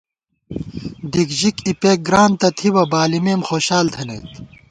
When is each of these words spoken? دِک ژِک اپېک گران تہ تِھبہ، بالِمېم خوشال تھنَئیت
دِک 1.11 1.29
ژِک 1.39 1.57
اپېک 1.71 1.99
گران 2.07 2.31
تہ 2.39 2.47
تِھبہ، 2.57 2.83
بالِمېم 2.91 3.41
خوشال 3.47 3.85
تھنَئیت 3.93 4.27